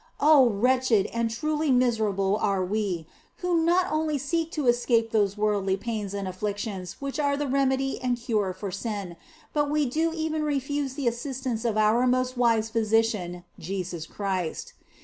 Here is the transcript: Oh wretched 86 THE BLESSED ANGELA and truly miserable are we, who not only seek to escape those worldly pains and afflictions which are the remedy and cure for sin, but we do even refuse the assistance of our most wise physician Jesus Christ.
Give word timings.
Oh 0.19 0.49
wretched 0.49 1.05
86 1.05 1.05
THE 1.05 1.05
BLESSED 1.05 1.13
ANGELA 1.15 1.19
and 1.21 1.29
truly 1.29 1.71
miserable 1.71 2.37
are 2.41 2.65
we, 2.65 3.07
who 3.37 3.63
not 3.63 3.85
only 3.91 4.17
seek 4.17 4.49
to 4.53 4.65
escape 4.65 5.11
those 5.11 5.37
worldly 5.37 5.77
pains 5.77 6.15
and 6.15 6.27
afflictions 6.27 6.93
which 6.99 7.19
are 7.19 7.37
the 7.37 7.45
remedy 7.45 8.01
and 8.01 8.17
cure 8.17 8.51
for 8.51 8.71
sin, 8.71 9.15
but 9.53 9.69
we 9.69 9.85
do 9.85 10.11
even 10.11 10.41
refuse 10.41 10.95
the 10.95 11.07
assistance 11.07 11.65
of 11.65 11.77
our 11.77 12.07
most 12.07 12.35
wise 12.35 12.67
physician 12.71 13.43
Jesus 13.59 14.07
Christ. 14.07 14.73